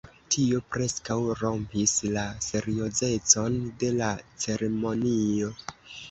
[0.33, 4.07] Tio preskaŭ rompis la seriozecon de la
[4.47, 5.51] ceremonio.